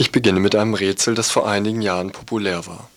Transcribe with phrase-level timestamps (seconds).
[0.00, 2.88] Ich beginne mit einem Rätsel, das vor einigen Jahren populär war.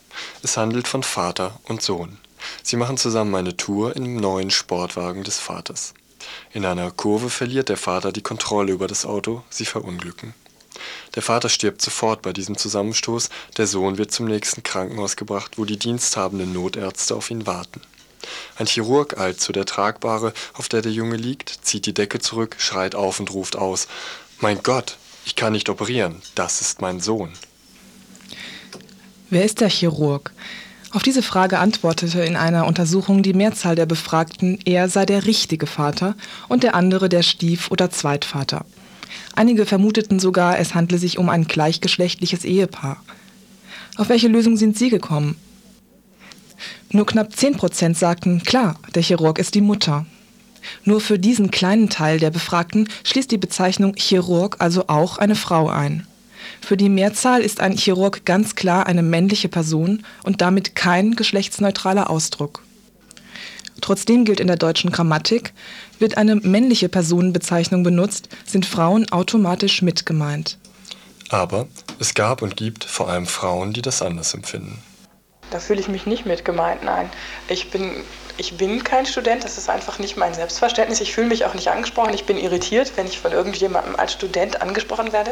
[0.44, 2.20] Es handelt von Vater und Sohn.
[2.62, 5.96] Sie machen zusammen eine Tour im neuen Sportwagen des Vaters.
[6.54, 10.36] In einer Kurve verliert der Vater die Kontrolle über das Auto, sie verunglücken.
[11.16, 15.66] Der Vater stirbt sofort bei diesem Zusammenstoß, der Sohn wird zum nächsten Krankenhaus gebracht, wo
[15.66, 17.82] die diensthabenden Notärzte auf ihn warten.
[18.58, 22.58] Ein Chirurg eilt zu der Tragbare, auf der der Junge liegt, zieht die Decke zurück,
[22.60, 23.88] schreit auf und ruft aus
[24.40, 27.32] Mein Gott, ich kann nicht operieren, das ist mein Sohn.
[29.30, 30.34] Wer ist der Chirurg?
[30.92, 35.66] Auf diese Frage antwortete in einer Untersuchung die Mehrzahl der Befragten, er sei der richtige
[35.66, 36.16] Vater
[36.50, 38.66] und der andere der Stief- oder Zweitvater.
[39.34, 43.02] Einige vermuteten sogar, es handle sich um ein gleichgeschlechtliches Ehepaar.
[43.96, 45.38] Auf welche Lösung sind Sie gekommen?
[46.92, 50.06] Nur knapp 10 Prozent sagten, klar, der Chirurg ist die Mutter.
[50.84, 55.70] Nur für diesen kleinen Teil der Befragten schließt die Bezeichnung Chirurg also auch eine Frau
[55.70, 56.08] ein.
[56.62, 62.10] Für die Mehrzahl ist ein Chirurg ganz klar eine männliche Person und damit kein geschlechtsneutraler
[62.10, 62.64] Ausdruck.
[63.82, 65.54] Trotzdem gilt in der deutschen Grammatik,
[66.00, 70.58] wird eine männliche Personenbezeichnung benutzt, sind Frauen automatisch mit gemeint.
[71.30, 71.68] Aber
[72.00, 74.80] es gab und gibt vor allem Frauen, die das anders empfinden.
[75.52, 77.10] Da fühle ich mich nicht mit gemeint, nein.
[77.48, 78.04] Ich bin
[78.38, 81.00] ich bin kein Student, das ist einfach nicht mein Selbstverständnis.
[81.00, 82.14] Ich fühle mich auch nicht angesprochen.
[82.14, 85.32] Ich bin irritiert, wenn ich von irgendjemandem als Student angesprochen werde.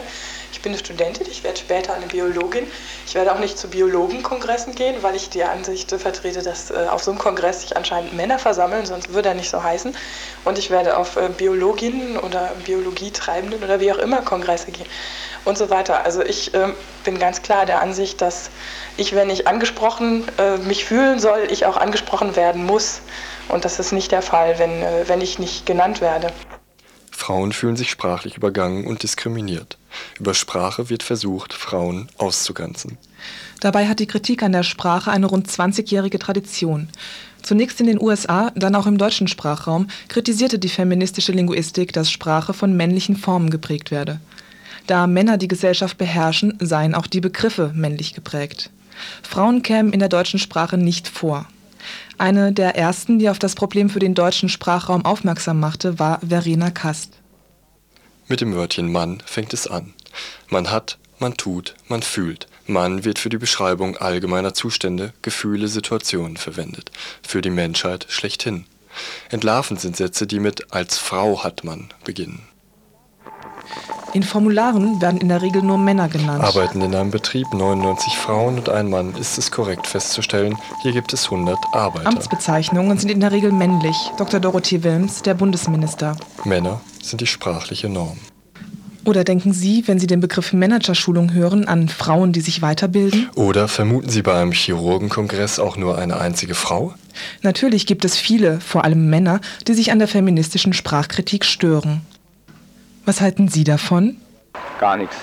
[0.52, 2.68] Ich bin eine Studentin, ich werde später eine Biologin.
[3.08, 7.04] Ich werde auch nicht zu Biologenkongressen gehen, weil ich die Ansicht vertrete, dass äh, auf
[7.04, 9.96] so einem Kongress sich anscheinend Männer versammeln, sonst würde er nicht so heißen.
[10.46, 14.88] Und ich werde auf äh, Biologinnen oder Biologietreibenden oder wie auch immer Kongresse gehen
[15.46, 16.06] und so weiter.
[16.06, 16.74] Also ich äh,
[17.04, 18.50] bin ganz klar der Ansicht, dass
[18.98, 23.02] ich, wenn ich angesprochen äh, mich fühlen soll, ich auch angesprochen werden muss.
[23.48, 26.32] Und das ist nicht der Fall, wenn, äh, wenn ich nicht genannt werde.
[27.12, 29.78] Frauen fühlen sich sprachlich übergangen und diskriminiert.
[30.20, 32.98] Über Sprache wird versucht, Frauen auszugrenzen.
[33.60, 36.88] Dabei hat die Kritik an der Sprache eine rund 20-jährige Tradition.
[37.42, 42.54] Zunächst in den USA, dann auch im deutschen Sprachraum kritisierte die feministische Linguistik, dass Sprache
[42.54, 44.20] von männlichen Formen geprägt werde.
[44.90, 48.72] Da Männer die Gesellschaft beherrschen, seien auch die Begriffe männlich geprägt.
[49.22, 51.46] Frauen kämen in der deutschen Sprache nicht vor.
[52.18, 56.72] Eine der ersten, die auf das Problem für den deutschen Sprachraum aufmerksam machte, war Verena
[56.72, 57.14] Kast.
[58.28, 59.94] Mit dem Wörtchen Mann fängt es an.
[60.48, 62.48] Man hat, man tut, man fühlt.
[62.66, 66.90] Mann wird für die Beschreibung allgemeiner Zustände, Gefühle, Situationen verwendet.
[67.22, 68.66] Für die Menschheit schlechthin.
[69.30, 72.49] Entlarven sind Sätze, die mit als Frau hat man beginnen.
[74.14, 76.44] In Formularen werden in der Regel nur Männer genannt.
[76.44, 81.14] Arbeiten in einem Betrieb 99 Frauen und ein Mann, ist es korrekt festzustellen, hier gibt
[81.14, 82.08] es 100 Arbeiter.
[82.08, 83.96] Amtsbezeichnungen sind in der Regel männlich.
[84.18, 84.40] Dr.
[84.40, 86.16] Dorothee Wilms, der Bundesminister.
[86.44, 88.18] Männer sind die sprachliche Norm.
[89.06, 93.30] Oder denken Sie, wenn Sie den Begriff Managerschulung hören, an Frauen, die sich weiterbilden?
[93.36, 96.94] Oder vermuten Sie bei einem Chirurgenkongress auch nur eine einzige Frau?
[97.42, 102.02] Natürlich gibt es viele, vor allem Männer, die sich an der feministischen Sprachkritik stören.
[103.06, 104.18] Was halten Sie davon?
[104.80, 105.18] Gar nichts.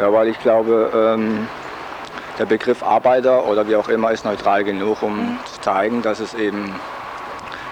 [0.00, 1.46] Ja, weil ich glaube, ähm,
[2.38, 5.38] der Begriff Arbeiter oder wie auch immer ist neutral genug, um mhm.
[5.44, 6.74] zu zeigen, dass es eben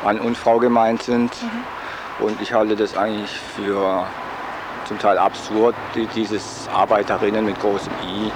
[0.05, 1.31] Mann und Frau gemeint sind.
[1.43, 2.25] Mhm.
[2.25, 4.06] Und ich halte das eigentlich für
[4.87, 8.25] zum Teil absurd, die, dieses Arbeiterinnen mit großem I.
[8.25, 8.33] Mhm.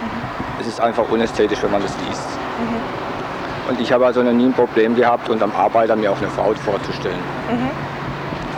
[0.60, 2.28] Es ist einfach unästhetisch, wenn man das liest.
[2.58, 3.70] Mhm.
[3.70, 6.54] Und ich habe also noch nie ein Problem gehabt, unterm Arbeiter mir auch eine Frau
[6.54, 7.18] vorzustellen.
[7.50, 7.70] Mhm.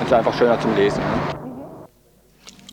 [0.01, 1.01] Es ist einfach schöner zum Lesen.
[1.01, 1.36] Ne?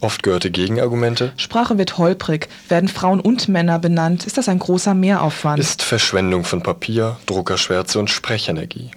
[0.03, 1.31] Oft gehörte Gegenargumente.
[1.37, 2.49] Sprache wird holprig.
[2.67, 5.61] Werden Frauen und Männer benannt, ist das ein großer Mehraufwand.
[5.61, 8.91] Ist Verschwendung von Papier, Druckerschwärze und Sprechenergie.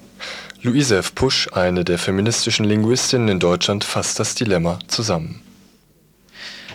[0.62, 1.15] Luise F.
[1.15, 5.41] Pusch, eine der feministischen Linguistinnen in Deutschland, fasst das Dilemma zusammen.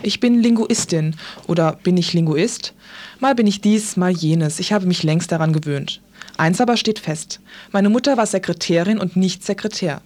[0.02, 1.14] Ich bin Linguistin
[1.46, 2.72] oder bin ich Linguist?
[3.20, 4.60] Mal bin ich dies, mal jenes.
[4.60, 6.00] Ich habe mich längst daran gewöhnt.
[6.38, 7.40] Eins aber steht fest.
[7.70, 10.00] Meine Mutter war Sekretärin und nicht Sekretär.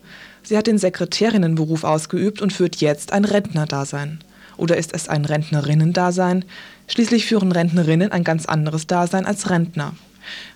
[0.46, 4.20] Sie hat den Sekretärinnenberuf ausgeübt und führt jetzt ein Rentnerdasein.
[4.56, 6.44] Oder ist es ein Rentnerinnendasein?
[6.86, 9.94] Schließlich führen Rentnerinnen ein ganz anderes Dasein als Rentner.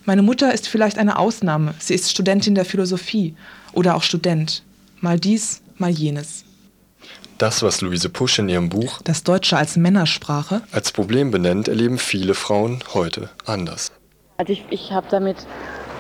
[0.04, 1.74] Meine Mutter ist vielleicht eine Ausnahme.
[1.80, 3.34] Sie ist Studentin der Philosophie
[3.72, 4.62] oder auch Student.
[5.00, 6.44] Mal dies, mal jenes.
[7.38, 11.98] Das, was Luise Pusch in ihrem Buch Das Deutsche als Männersprache als Problem benennt, erleben
[11.98, 13.90] viele Frauen heute anders.
[14.36, 15.38] Also ich, ich habe damit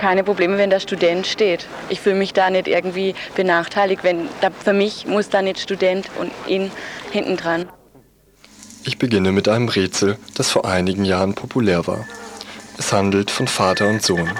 [0.00, 1.66] keine Probleme, wenn der Student steht.
[1.90, 6.10] Ich fühle mich da nicht irgendwie benachteiligt, wenn da, für mich muss da nicht Student
[6.18, 6.72] und ihn
[7.12, 7.66] hinten dran.
[8.82, 12.06] Ich beginne mit einem Rätsel, das vor einigen Jahren populär war.
[12.78, 14.30] Es handelt von Vater und Sohn.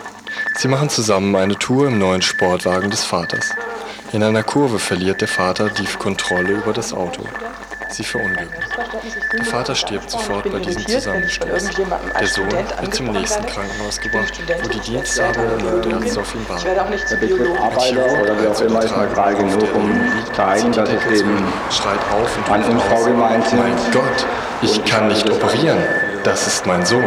[0.57, 3.51] Sie machen zusammen eine Tour im neuen Sportwagen des Vaters.
[4.15, 7.23] In einer Kurve verliert der Vater die Kontrolle über das Auto.
[7.92, 8.54] Sie verunglücken.
[9.37, 11.70] Der Vater stirbt sofort bei diesem Zusammenstoß.
[12.20, 13.44] Der Sohn wird zum nächsten.
[13.46, 16.02] Krankenhaus gebracht, wo die Diensthabende werde und Biologin.
[16.06, 16.64] Ärzte auf ihn warten.
[17.10, 17.60] Der Begriff.
[17.60, 20.00] Arbeiter oder wie auch immer ist neutral genug, um
[20.34, 23.60] zeigen, dass es eben schreit auf und gemeint sind.
[23.60, 24.26] Mein Gott,
[24.62, 25.78] ich kann nicht operieren.
[26.22, 27.04] Das ist mein Sohn.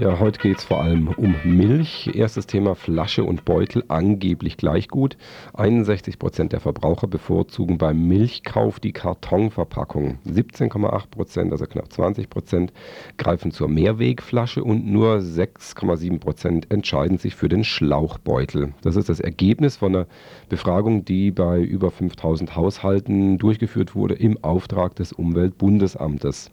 [0.00, 2.10] Ja, heute geht es vor allem um Milch.
[2.14, 5.18] Erstes Thema Flasche und Beutel angeblich gleich gut.
[5.52, 10.16] 61 Prozent der Verbraucher bevorzugen beim Milchkauf die Kartonverpackung.
[10.26, 12.72] 17,8 Prozent, also knapp 20 Prozent,
[13.18, 18.72] greifen zur Mehrwegflasche und nur 6,7 Prozent entscheiden sich für den Schlauchbeutel.
[18.80, 20.06] Das ist das Ergebnis von einer
[20.48, 26.50] Befragung, die bei über 5000 Haushalten durchgeführt wurde im Auftrag des Umweltbundesamtes.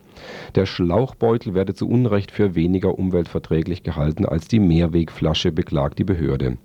[0.56, 6.58] Der Schlauchbeutel werde zu Unrecht für weniger umweltverträglich gehalten als die Mehrwegflasche, beklagt die Behörde.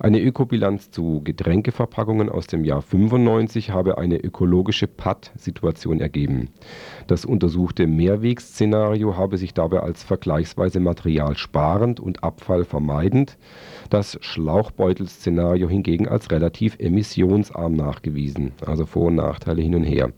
[0.00, 6.50] Eine Ökobilanz zu Getränkeverpackungen aus dem Jahr 95 habe eine ökologische Patt-Situation ergeben.
[7.06, 13.38] Das untersuchte Mehrwegszenario habe sich dabei als vergleichsweise materialsparend und abfallvermeidend,
[13.92, 18.52] das Schlauchbeutelszenario hingegen als relativ emissionsarm nachgewiesen.
[18.64, 20.12] Also Vor- und Nachteile hin und her.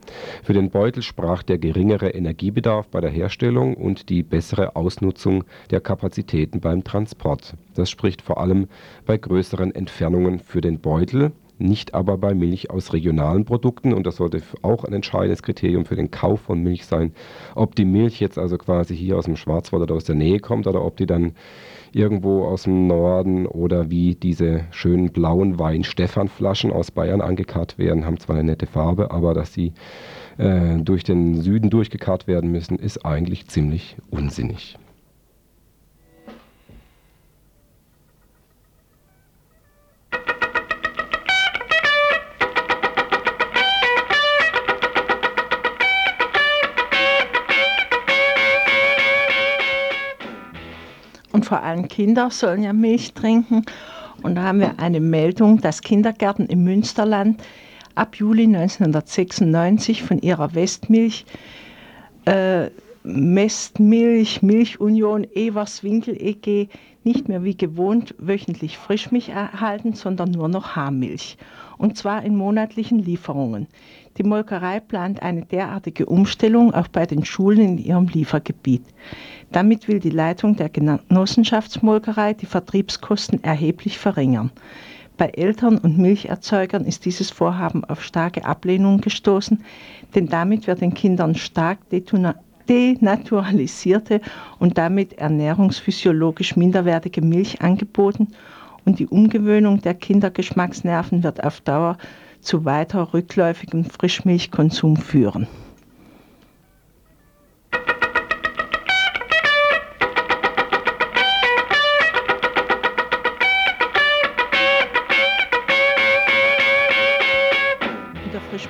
[0.44, 5.80] Für den Beutel sprach der geringere Energiebedarf bei der Herstellung und die bessere Ausnutzung der
[5.80, 7.54] Kapazitäten beim Transport.
[7.74, 8.68] Das spricht vor allem
[9.06, 11.32] bei größeren Entfernungen für den Beutel
[11.64, 13.92] nicht aber bei Milch aus regionalen Produkten.
[13.92, 17.12] Und das sollte auch ein entscheidendes Kriterium für den Kauf von Milch sein.
[17.54, 20.66] Ob die Milch jetzt also quasi hier aus dem Schwarzwald oder aus der Nähe kommt
[20.66, 21.32] oder ob die dann
[21.92, 28.18] irgendwo aus dem Norden oder wie diese schönen blauen Wein-Stefan-Flaschen aus Bayern angekarrt werden, haben
[28.18, 29.72] zwar eine nette Farbe, aber dass sie
[30.38, 34.76] äh, durch den Süden durchgekarrt werden müssen, ist eigentlich ziemlich unsinnig.
[51.54, 53.64] Vor allem Kinder sollen ja Milch trinken.
[54.24, 57.40] Und da haben wir eine Meldung, dass Kindergärten im Münsterland
[57.94, 61.24] ab Juli 1996 von ihrer Westmilch,
[62.24, 62.70] äh,
[63.04, 66.66] Westmilch, Milchunion, Everswinkel EG
[67.04, 71.36] nicht mehr wie gewohnt wöchentlich Frischmilch erhalten, sondern nur noch Haarmilch.
[71.78, 73.68] Und zwar in monatlichen Lieferungen.
[74.16, 78.84] Die Molkerei plant eine derartige Umstellung auch bei den Schulen in ihrem Liefergebiet.
[79.50, 84.52] Damit will die Leitung der Genossenschaftsmolkerei die Vertriebskosten erheblich verringern.
[85.16, 89.64] Bei Eltern und Milcherzeugern ist dieses Vorhaben auf starke Ablehnung gestoßen,
[90.14, 91.78] denn damit wird den Kindern stark
[92.68, 94.20] denaturalisierte
[94.60, 98.28] und damit ernährungsphysiologisch minderwertige Milch angeboten
[98.84, 101.96] und die Umgewöhnung der Kindergeschmacksnerven wird auf Dauer
[102.44, 105.48] zu weiter rückläufigem Frischmilchkonsum führen.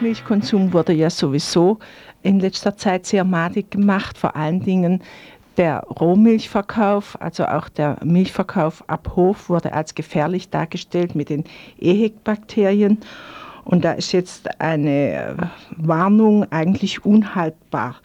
[0.04, 1.78] Milchkonsum wurde ja sowieso
[2.22, 5.02] in letzter Zeit sehr madig gemacht, vor allen Dingen
[5.56, 11.44] der Rohmilchverkauf, also auch der Milchverkauf ab Hof, wurde als gefährlich dargestellt mit den
[11.80, 12.98] EHEC-Bakterien.
[13.64, 17.96] Und da ist jetzt eine Warnung eigentlich unhaltbar.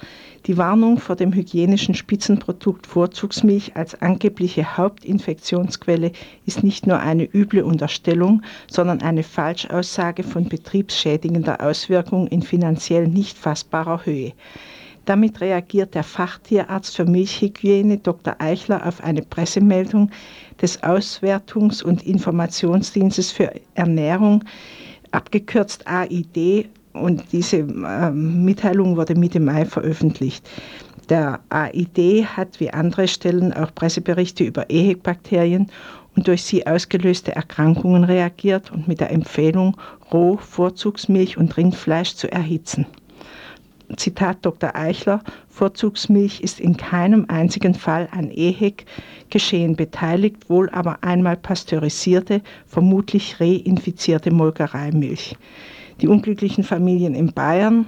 [0.46, 6.14] Die Warnung vor dem hygienischen Spitzenprodukt Vorzugsmilch als angebliche Hauptinfektionsquelle
[6.46, 13.38] ist nicht nur eine üble Unterstellung, sondern eine Falschaussage von betriebsschädigender Auswirkung in finanziell nicht
[13.38, 14.32] fassbarer Höhe.
[15.06, 18.36] Damit reagiert der Fachtierarzt für Milchhygiene Dr.
[18.40, 20.12] Eichler auf eine Pressemeldung
[20.62, 24.44] des Auswertungs- und Informationsdienstes für Ernährung,
[25.12, 30.50] abgekürzt AID, und diese äh, Mitteilung wurde Mitte Mai veröffentlicht.
[31.10, 35.72] Der AID hat wie andere Stellen auch Presseberichte über EHEC-Bakterien
[36.16, 39.78] und durch sie ausgelöste Erkrankungen reagiert und mit der Empfehlung,
[40.12, 42.86] Roh-, Vorzugsmilch und Rindfleisch zu erhitzen.
[43.98, 44.76] Zitat Dr.
[44.76, 53.40] Eichler, Vorzugsmilch ist in keinem einzigen Fall an EHEC-Geschehen beteiligt, wohl aber einmal pasteurisierte, vermutlich
[53.40, 55.36] reinfizierte Molkereimilch
[56.02, 57.86] die unglücklichen Familien in Bayern,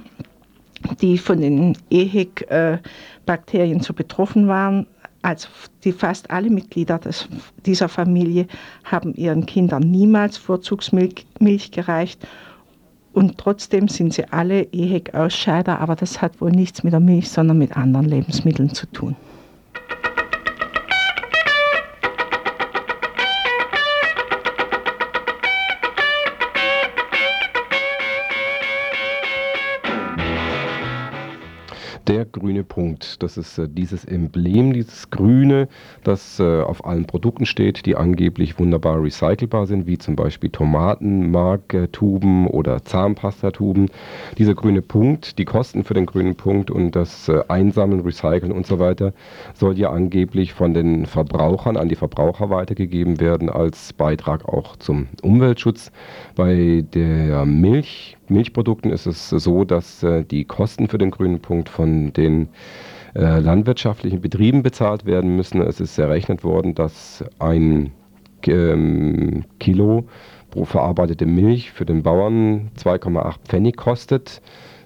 [1.00, 4.86] die von den EHEC-Bakterien so betroffen waren,
[5.22, 5.48] also
[5.84, 7.28] die fast alle Mitglieder des,
[7.64, 8.46] dieser Familie
[8.84, 12.26] haben ihren Kindern niemals Vorzugsmilch Milch gereicht
[13.12, 17.58] und trotzdem sind sie alle EHEC-Ausscheider, aber das hat wohl nichts mit der Milch, sondern
[17.58, 19.16] mit anderen Lebensmitteln zu tun.
[32.52, 33.22] Grüne Punkt.
[33.22, 35.68] Das ist äh, dieses Emblem, dieses Grüne,
[36.04, 42.46] das äh, auf allen Produkten steht, die angeblich wunderbar recycelbar sind, wie zum Beispiel Tomatenmarktuben
[42.46, 43.88] oder Zahnpastatuben.
[44.36, 48.66] Dieser grüne Punkt, die Kosten für den grünen Punkt und das äh, Einsammeln, Recyceln und
[48.66, 49.14] so weiter
[49.54, 55.08] soll ja angeblich von den Verbrauchern an die Verbraucher weitergegeben werden als Beitrag auch zum
[55.22, 55.90] Umweltschutz.
[56.36, 61.68] Bei der Milch Milchprodukten ist es so, dass äh, die Kosten für den grünen Punkt
[61.68, 62.48] von den
[63.14, 65.60] äh, landwirtschaftlichen Betrieben bezahlt werden müssen.
[65.60, 67.92] Es ist errechnet worden, dass ein
[68.46, 70.06] ähm, Kilo
[70.50, 74.40] pro verarbeitete Milch für den Bauern 2,8 Pfennig kostet.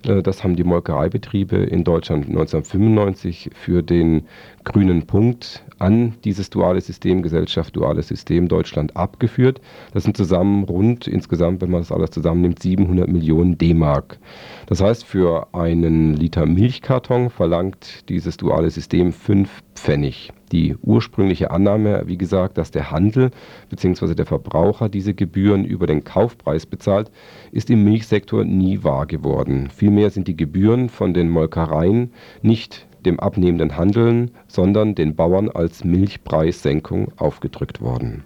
[0.06, 4.26] Äh, das haben die Molkereibetriebe in Deutschland 1995 für den
[4.64, 9.60] grünen Punkt an dieses duale System, Gesellschaft duales System Deutschland abgeführt.
[9.92, 14.18] Das sind zusammen rund insgesamt, wenn man das alles zusammennimmt, 700 Millionen D-Mark.
[14.66, 20.32] Das heißt, für einen Liter Milchkarton verlangt dieses duale System 5 Pfennig.
[20.52, 23.30] Die ursprüngliche Annahme, wie gesagt, dass der Handel
[23.68, 24.14] bzw.
[24.14, 27.10] der Verbraucher diese Gebühren über den Kaufpreis bezahlt,
[27.50, 29.68] ist im Milchsektor nie wahr geworden.
[29.74, 32.12] Vielmehr sind die Gebühren von den Molkereien
[32.42, 38.24] nicht dem abnehmenden Handeln, sondern den Bauern als Milchpreissenkung aufgedrückt worden.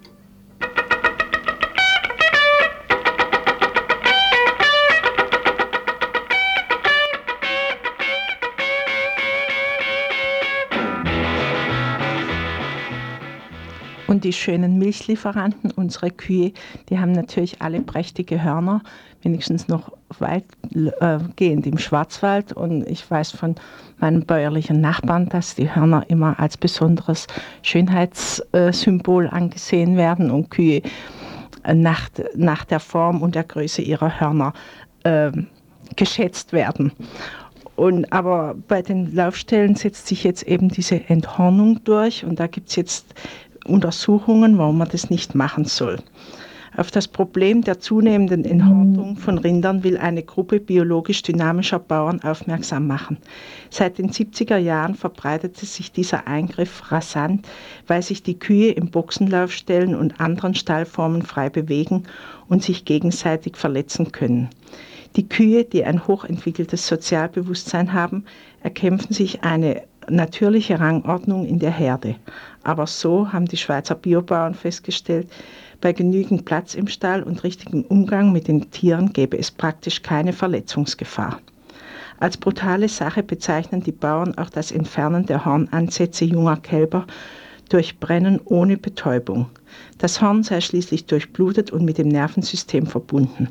[14.07, 16.51] Und die schönen Milchlieferanten, unsere Kühe,
[16.89, 18.81] die haben natürlich alle prächtige Hörner,
[19.21, 22.53] wenigstens noch weitgehend äh, im Schwarzwald.
[22.53, 23.55] Und ich weiß von
[23.99, 27.27] meinen bäuerlichen Nachbarn, dass die Hörner immer als besonderes
[27.61, 30.81] Schönheitssymbol angesehen werden und Kühe
[31.71, 34.53] nach, nach der Form und der Größe ihrer Hörner
[35.03, 35.31] äh,
[35.95, 36.91] geschätzt werden.
[37.75, 42.69] Und, aber bei den Laufstellen setzt sich jetzt eben diese Enthornung durch und da gibt
[42.69, 43.15] es jetzt
[43.65, 45.97] Untersuchungen, warum man das nicht machen soll.
[46.77, 52.87] Auf das Problem der zunehmenden Enthortung von Rindern will eine Gruppe biologisch dynamischer Bauern aufmerksam
[52.87, 53.17] machen.
[53.69, 57.45] Seit den 70er Jahren verbreitete sich dieser Eingriff rasant,
[57.87, 62.03] weil sich die Kühe im Boxenlaufstellen und anderen Stallformen frei bewegen
[62.47, 64.49] und sich gegenseitig verletzen können.
[65.17, 68.23] Die Kühe, die ein hochentwickeltes Sozialbewusstsein haben,
[68.63, 72.15] erkämpfen sich eine natürliche Rangordnung in der Herde.
[72.63, 75.27] Aber so haben die Schweizer Biobauern festgestellt,
[75.81, 80.31] bei genügend Platz im Stall und richtigem Umgang mit den Tieren gäbe es praktisch keine
[80.31, 81.39] Verletzungsgefahr.
[82.19, 87.07] Als brutale Sache bezeichnen die Bauern auch das Entfernen der Hornansätze junger Kälber
[87.69, 89.47] durch Brennen ohne Betäubung.
[89.97, 93.49] Das Horn sei schließlich durchblutet und mit dem Nervensystem verbunden.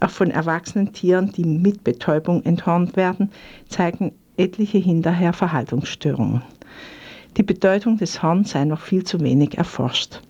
[0.00, 3.30] Auch von erwachsenen Tieren, die mit Betäubung enthornt werden,
[3.68, 6.42] zeigen etliche hinterher Verhaltensstörungen.
[7.36, 10.20] Die Bedeutung des Horns sei noch viel zu wenig erforscht.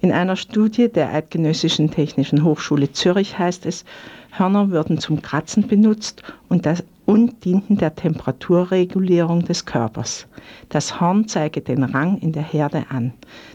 [0.00, 3.84] In einer Studie der Eidgenössischen Technischen Hochschule Zürich heißt es,
[4.30, 10.26] Hörner würden zum Kratzen benutzt und, das, und dienten der Temperaturregulierung des Körpers.
[10.68, 13.12] Das Horn zeige den Rang in der Herde an.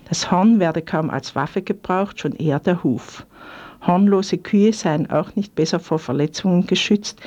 [0.10, 3.25] Das Horn werde kaum als Waffe gebraucht, schon eher der Huf.
[3.86, 7.21] Hornlose Kühe seien auch nicht besser vor Verletzungen geschützt,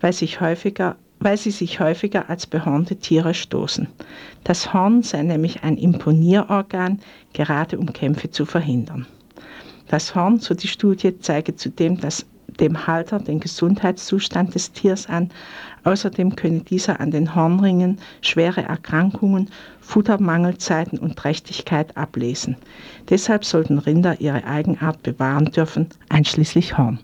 [0.00, 3.86] weil sich häufiger weil sie sich häufiger als behornte Tiere stoßen.
[4.42, 7.00] Das Horn sei nämlich ein Imponierorgan,
[7.34, 9.06] gerade um Kämpfe zu verhindern.
[9.88, 12.26] Das Horn, so die Studie, zeige zudem das,
[12.58, 15.30] dem Halter den Gesundheitszustand des Tiers an.
[15.84, 22.56] Außerdem könne dieser an den Hornringen schwere Erkrankungen, Futtermangelzeiten und Trächtigkeit ablesen.
[23.08, 26.98] Deshalb sollten Rinder ihre Eigenart bewahren dürfen, einschließlich Horn.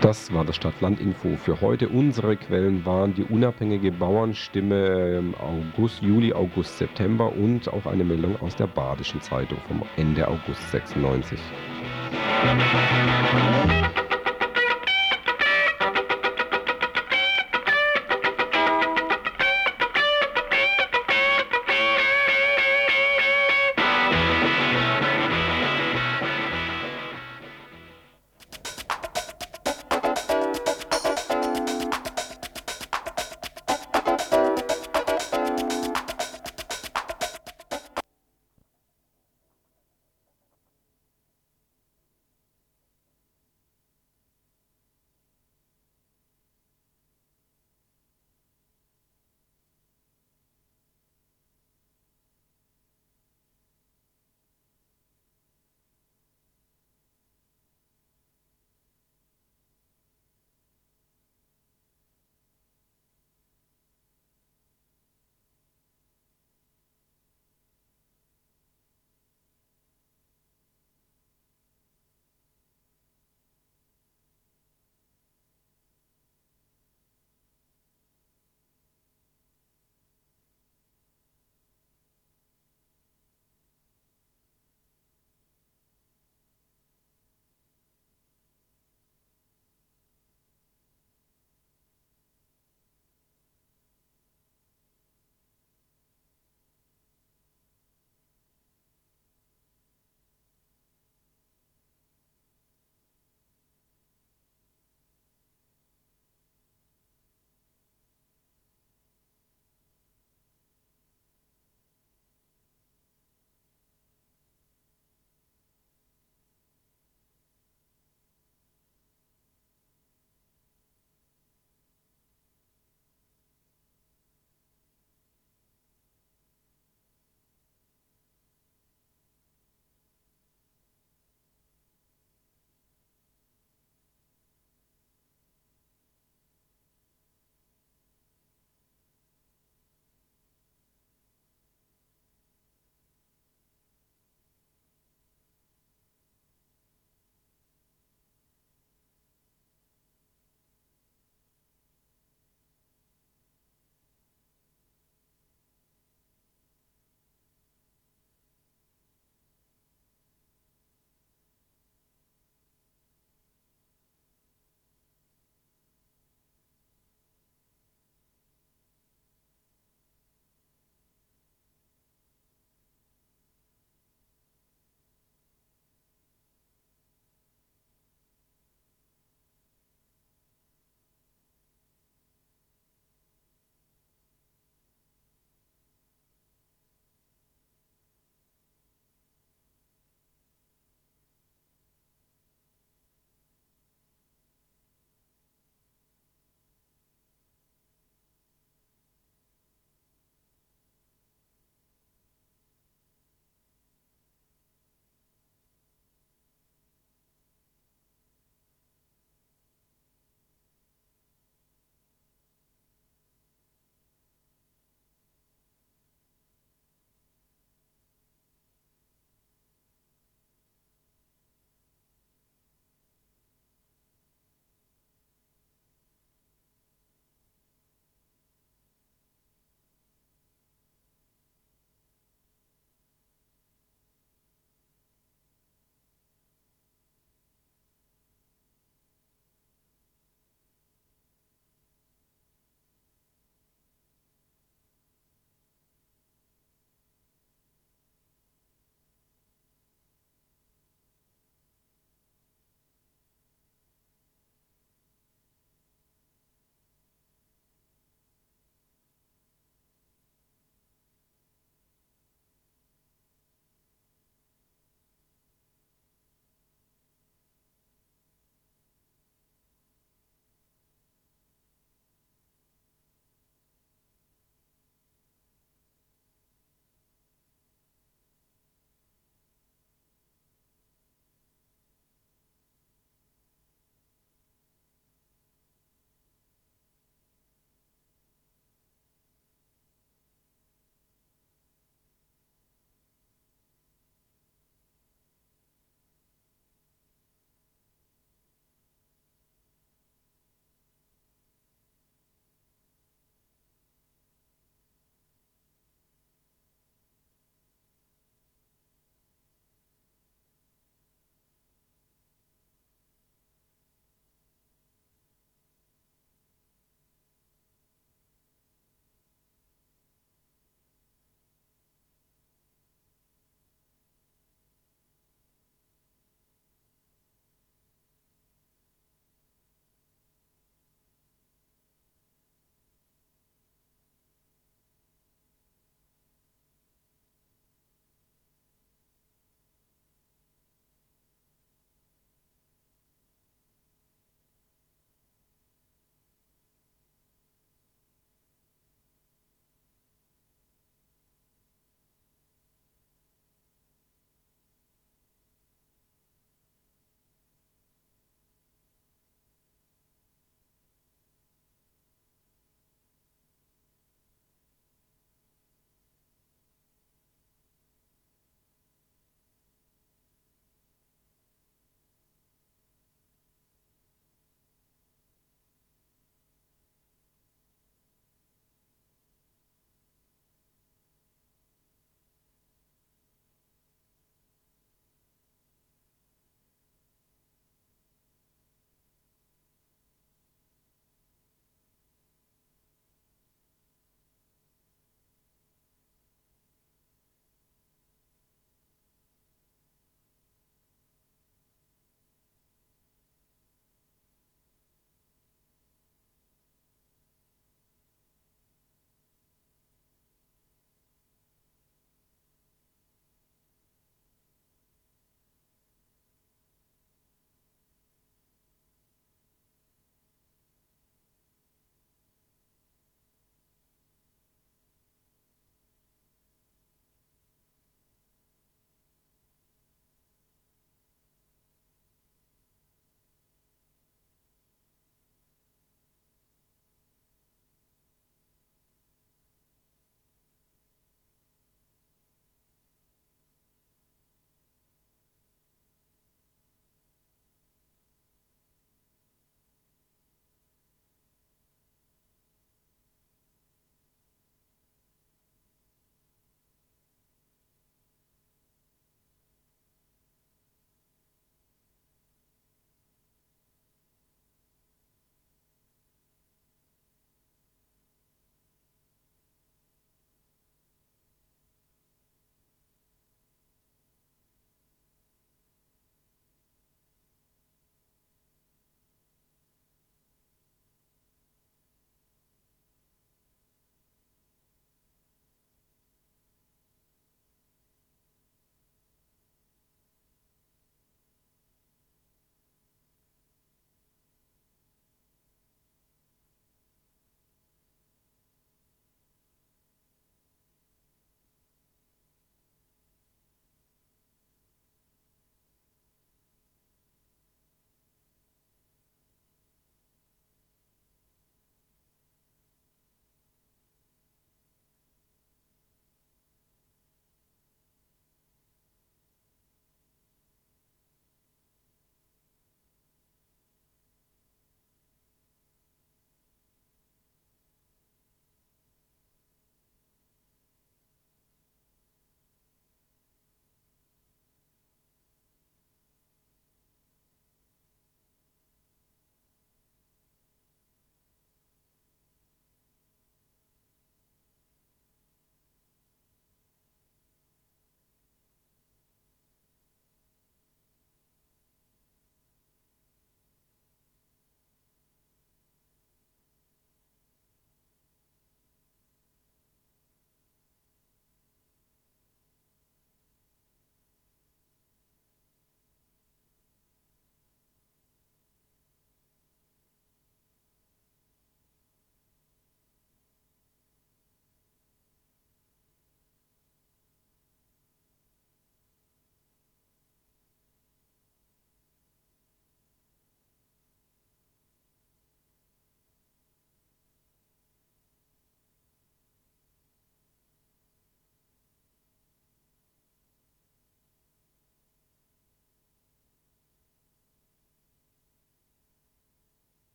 [0.00, 1.90] Das war das Stadt-Land-Info für heute.
[1.90, 8.40] Unsere Quellen waren die unabhängige Bauernstimme im August, Juli, August, September und auch eine Meldung
[8.40, 11.38] aus der Badischen Zeitung vom Ende August 96.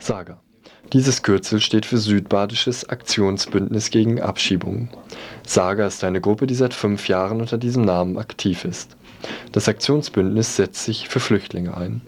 [0.00, 0.40] SAGA.
[0.92, 4.88] Dieses Kürzel steht für Südbadisches Aktionsbündnis gegen Abschiebungen.
[5.46, 8.96] SAGA ist eine Gruppe, die seit fünf Jahren unter diesem Namen aktiv ist.
[9.52, 12.00] Das Aktionsbündnis setzt sich für Flüchtlinge ein.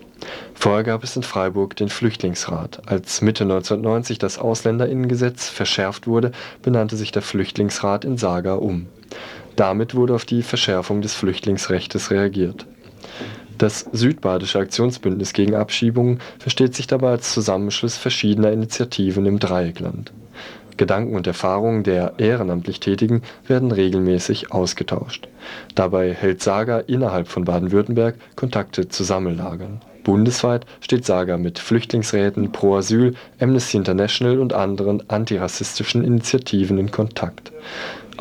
[0.54, 2.82] Vorher gab es in Freiburg den Flüchtlingsrat.
[2.86, 6.32] Als Mitte 1990 das Ausländerinnengesetz verschärft wurde,
[6.62, 8.86] benannte sich der Flüchtlingsrat in Saga um.
[9.56, 12.66] Damit wurde auf die Verschärfung des Flüchtlingsrechts reagiert.
[13.58, 20.12] Das Südbadische Aktionsbündnis gegen Abschiebungen versteht sich dabei als Zusammenschluss verschiedener Initiativen im Dreieckland.
[20.76, 25.28] Gedanken und Erfahrungen der ehrenamtlich Tätigen werden regelmäßig ausgetauscht.
[25.74, 29.80] Dabei hält Saga innerhalb von Baden-Württemberg Kontakte zu Sammellagern.
[30.02, 37.52] Bundesweit steht Saga mit Flüchtlingsräten, Pro Asyl, Amnesty International und anderen antirassistischen Initiativen in Kontakt.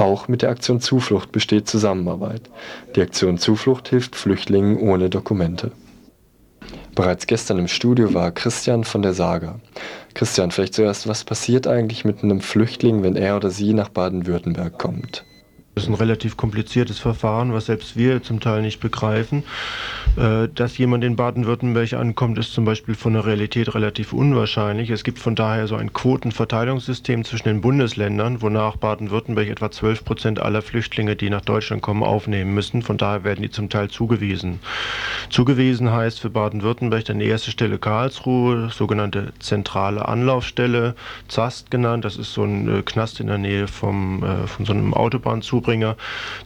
[0.01, 2.49] Auch mit der Aktion Zuflucht besteht Zusammenarbeit.
[2.95, 5.73] Die Aktion Zuflucht hilft Flüchtlingen ohne Dokumente.
[6.95, 9.59] Bereits gestern im Studio war Christian von der Saga.
[10.15, 14.79] Christian, vielleicht zuerst, was passiert eigentlich mit einem Flüchtling, wenn er oder sie nach Baden-Württemberg
[14.79, 15.23] kommt?
[15.73, 19.43] Das ist ein relativ kompliziertes Verfahren, was selbst wir zum Teil nicht begreifen.
[20.17, 24.89] Äh, dass jemand in Baden-Württemberg ankommt, ist zum Beispiel von der Realität relativ unwahrscheinlich.
[24.89, 30.41] Es gibt von daher so ein Quotenverteilungssystem zwischen den Bundesländern, wonach Baden-Württemberg etwa 12 Prozent
[30.41, 32.81] aller Flüchtlinge, die nach Deutschland kommen, aufnehmen müssen.
[32.81, 34.59] Von daher werden die zum Teil zugewiesen.
[35.29, 40.95] Zugewiesen heißt für Baden-Württemberg dann die erste Stelle Karlsruhe, sogenannte zentrale Anlaufstelle,
[41.29, 42.03] ZAST genannt.
[42.03, 45.60] Das ist so ein äh, Knast in der Nähe vom, äh, von so einem Autobahnzubringer
[45.61, 45.95] Zubringer.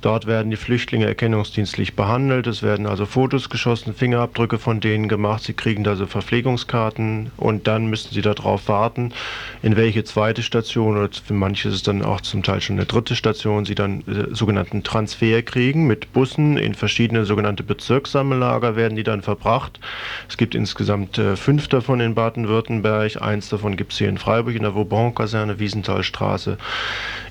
[0.01, 2.47] Dort werden die Flüchtlinge erkennungsdienstlich behandelt.
[2.47, 5.43] Es werden also Fotos geschossen, Fingerabdrücke von denen gemacht.
[5.43, 9.13] Sie kriegen also Verpflegungskarten und dann müssen sie darauf warten,
[9.61, 12.85] in welche zweite Station oder für manche ist es dann auch zum Teil schon eine
[12.85, 18.97] dritte Station, sie dann äh, sogenannten Transfer kriegen mit Bussen in verschiedene sogenannte Bezirkssammellager werden
[18.97, 19.79] die dann verbracht.
[20.27, 23.21] Es gibt insgesamt äh, fünf davon in Baden-Württemberg.
[23.21, 26.57] Eins davon gibt es hier in Freiburg in der Vauban-Kaserne, Wiesenthalstraße.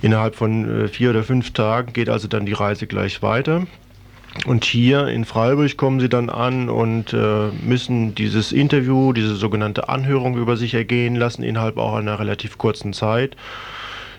[0.01, 3.67] Innerhalb von äh, vier oder fünf Tagen Tagen geht also dann die Reise gleich weiter.
[4.47, 9.89] Und hier in Freiburg kommen sie dann an und äh, müssen dieses Interview, diese sogenannte
[9.89, 13.37] Anhörung über sich ergehen lassen, innerhalb auch einer relativ kurzen Zeit.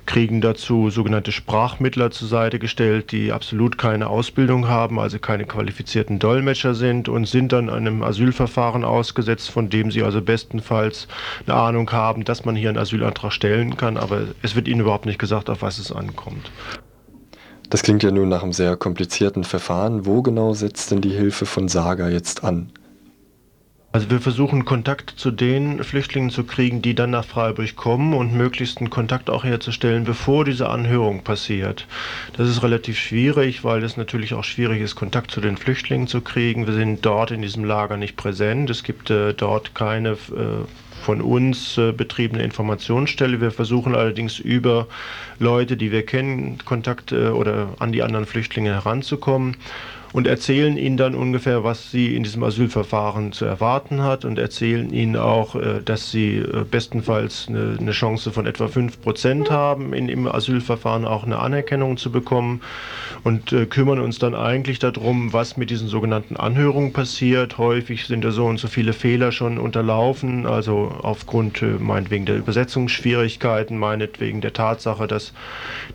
[0.06, 6.20] Kriegen dazu sogenannte Sprachmittler zur Seite gestellt, die absolut keine Ausbildung haben, also keine qualifizierten
[6.20, 11.08] Dolmetscher sind und sind dann einem Asylverfahren ausgesetzt, von dem sie also bestenfalls
[11.48, 15.06] eine Ahnung haben, dass man hier einen Asylantrag stellen kann, aber es wird ihnen überhaupt
[15.06, 16.52] nicht gesagt, auf was es ankommt.
[17.76, 20.06] Das klingt ja nun nach einem sehr komplizierten Verfahren.
[20.06, 22.72] Wo genau setzt denn die Hilfe von Saga jetzt an?
[23.92, 28.34] Also wir versuchen Kontakt zu den Flüchtlingen zu kriegen, die dann nach Freiburg kommen und
[28.34, 31.86] möglichst einen Kontakt auch herzustellen, bevor diese Anhörung passiert.
[32.38, 36.22] Das ist relativ schwierig, weil es natürlich auch schwierig ist, Kontakt zu den Flüchtlingen zu
[36.22, 36.68] kriegen.
[36.68, 38.70] Wir sind dort in diesem Lager nicht präsent.
[38.70, 40.64] Es gibt äh, dort keine äh,
[41.06, 43.40] von uns äh, betriebene Informationsstelle.
[43.40, 44.88] Wir versuchen allerdings über
[45.38, 49.56] Leute, die wir kennen, Kontakt äh, oder an die anderen Flüchtlinge heranzukommen
[50.16, 54.90] und erzählen ihnen dann ungefähr, was sie in diesem Asylverfahren zu erwarten hat und erzählen
[54.94, 60.26] ihnen auch, äh, dass sie äh, bestenfalls eine, Chance von etwa 5% haben, in, im
[60.26, 62.62] Asylverfahren auch eine Anerkennung zu bekommen
[63.26, 67.58] und äh, kümmern uns dann eigentlich darum, was mit diesen sogenannten Anhörungen passiert.
[67.58, 73.78] Häufig sind da so und so viele Fehler schon unterlaufen, also aufgrund meinetwegen der Übersetzungsschwierigkeiten,
[73.78, 75.34] meinetwegen der Tatsache, dass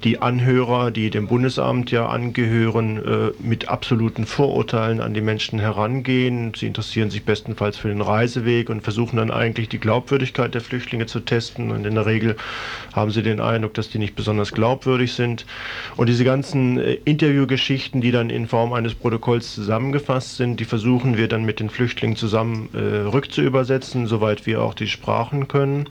[0.05, 6.53] die Anhörer, die dem Bundesamt ja angehören, mit absolut absoluten Vorurteilen an die Menschen herangehen.
[6.57, 11.07] Sie interessieren sich bestenfalls für den Reiseweg und versuchen dann eigentlich die Glaubwürdigkeit der Flüchtlinge
[11.07, 11.71] zu testen.
[11.71, 12.37] Und in der Regel
[12.93, 15.47] haben sie den Eindruck, dass die nicht besonders glaubwürdig sind.
[15.97, 21.17] Und diese ganzen äh, Interviewgeschichten, die dann in Form eines Protokolls zusammengefasst sind, die versuchen
[21.17, 25.89] wir dann mit den Flüchtlingen zusammen äh, rückzuübersetzen, soweit wir auch die Sprachen können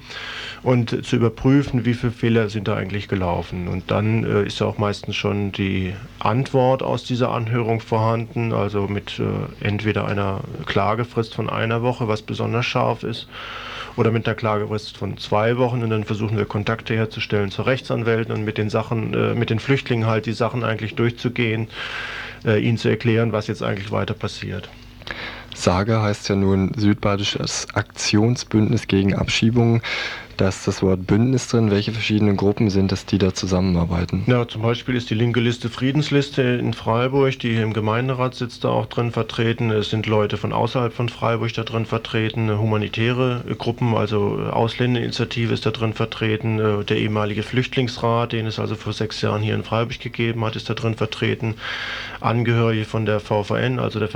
[0.61, 3.69] und zu überprüfen, wie viele Fehler sind da eigentlich gelaufen.
[3.69, 8.87] Und dann äh, ist auch meistens schon die Antwort aus dieser Anhörung vorhanden vorhanden, also
[8.87, 13.27] mit äh, entweder einer Klagefrist von einer Woche, was besonders scharf ist,
[13.97, 18.33] oder mit einer Klagefrist von zwei Wochen und dann versuchen wir Kontakte herzustellen zu Rechtsanwälten
[18.33, 21.67] und mit den Sachen, äh, mit den Flüchtlingen halt die Sachen eigentlich durchzugehen,
[22.45, 24.69] äh, ihnen zu erklären, was jetzt eigentlich weiter passiert.
[25.53, 29.81] Saga heißt ja nun Südbadisches Aktionsbündnis gegen Abschiebungen.
[30.39, 31.69] Da ist das Wort Bündnis drin.
[31.69, 34.23] Welche verschiedenen Gruppen sind es, die da zusammenarbeiten?
[34.25, 38.63] Ja, zum Beispiel ist die linke Liste Friedensliste in Freiburg, die hier im Gemeinderat sitzt,
[38.63, 39.69] da auch drin vertreten.
[39.69, 45.65] Es sind Leute von außerhalb von Freiburg da drin vertreten, humanitäre Gruppen, also Ausländerinitiative ist
[45.65, 49.65] da drin vertreten, äh, der ehemalige Flüchtlingsrat, den es also vor sechs Jahren hier in
[49.65, 51.55] Freiburg gegeben hat, ist da drin vertreten.
[52.21, 54.09] Angehörige von der VVN, also der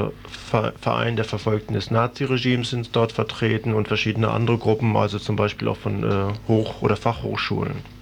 [0.80, 5.68] Verein der Verfolgten des Naziregimes, sind dort vertreten und verschiedene andere Gruppen, also zum Beispiel
[5.68, 6.13] auch von äh,
[6.48, 7.94] Hoch- oder Fachhochschulen.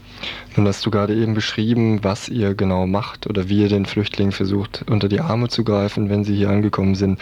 [0.56, 4.34] Nun hast du gerade eben beschrieben, was ihr genau macht oder wie ihr den Flüchtlingen
[4.34, 7.20] versucht, unter die Arme zu greifen, wenn sie hier angekommen sind.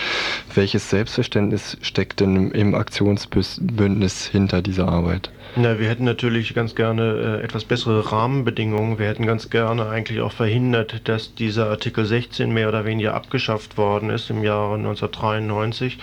[0.53, 5.31] Welches Selbstverständnis steckt denn im Aktionsbündnis hinter dieser Arbeit?
[5.55, 8.99] Na, wir hätten natürlich ganz gerne äh, etwas bessere Rahmenbedingungen.
[8.99, 13.77] Wir hätten ganz gerne eigentlich auch verhindert, dass dieser Artikel 16 mehr oder weniger abgeschafft
[13.77, 15.97] worden ist im Jahre 1993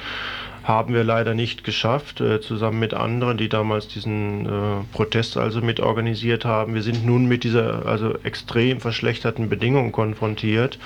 [0.67, 5.61] haben wir leider nicht geschafft, äh, zusammen mit anderen, die damals diesen äh, Protest also
[5.61, 6.75] mit organisiert haben.
[6.75, 10.79] Wir sind nun mit dieser also extrem verschlechterten Bedingungen konfrontiert.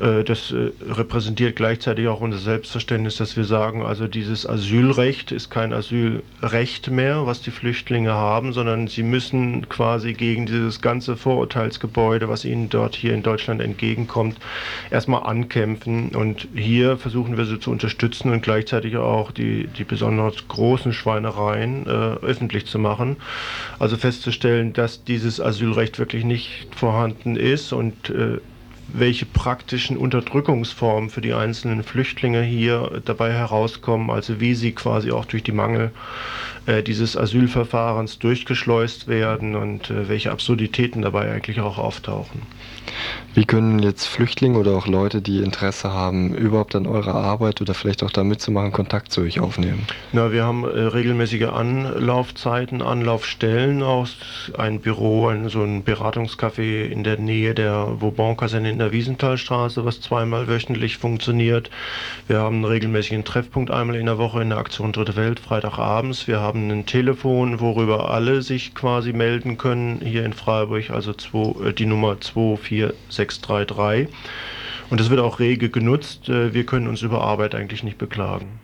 [0.00, 5.50] Äh, das äh, repräsentiert gleichzeitig auch unser Selbstverständnis, dass wir sagen, also dieses Asylrecht ist
[5.50, 12.28] kein Asylrecht mehr, was die Flüchtlinge haben, sondern sie müssen quasi gegen dieses ganze Vorurteilsgebäude,
[12.28, 14.38] was ihnen dort hier in Deutschland entgegenkommt,
[14.90, 16.10] erstmal ankämpfen.
[16.10, 21.86] Und hier versuchen wir sie zu unterstützen und gleichzeitig auch die, die besonders großen Schweinereien
[21.86, 23.16] äh, öffentlich zu machen.
[23.78, 28.38] Also festzustellen, dass dieses Asylrecht wirklich nicht vorhanden ist und äh,
[28.88, 35.24] welche praktischen Unterdrückungsformen für die einzelnen Flüchtlinge hier dabei herauskommen, also wie sie quasi auch
[35.24, 35.90] durch die Mangel
[36.66, 42.42] äh, dieses Asylverfahrens durchgeschleust werden und äh, welche Absurditäten dabei eigentlich auch auftauchen.
[43.34, 47.74] Wie können jetzt Flüchtlinge oder auch Leute, die Interesse haben, überhaupt an eurer Arbeit oder
[47.74, 49.86] vielleicht auch da mitzumachen, Kontakt zu euch aufnehmen?
[50.12, 54.16] Na, wir haben äh, regelmäßige Anlaufzeiten, Anlaufstellen aus
[54.56, 60.00] ein Büro, ein, so ein Beratungscafé in der Nähe der Vauban-Kaserne in der Wiesenthalstraße, was
[60.00, 61.70] zweimal wöchentlich funktioniert.
[62.28, 66.28] Wir haben einen regelmäßigen Treffpunkt einmal in der Woche in der Aktion Dritte Welt, Freitagabends.
[66.28, 71.68] Wir haben ein Telefon, worüber alle sich quasi melden können hier in Freiburg, also zwei,
[71.68, 72.20] äh, die Nummer
[73.10, 74.08] 24633.
[74.90, 76.28] Und das wird auch rege genutzt.
[76.28, 78.60] Äh, wir können uns über Arbeit eigentlich nicht beklagen.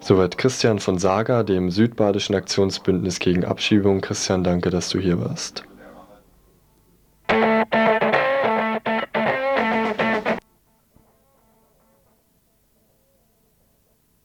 [0.00, 4.02] Soweit Christian von Saga, dem Südbadischen Aktionsbündnis gegen Abschiebung.
[4.02, 5.64] Christian, danke, dass du hier warst.